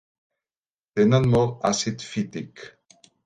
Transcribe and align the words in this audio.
Tenen 0.99 1.27
molt 1.35 1.67
àcid 1.71 2.07
fític. 2.13 2.65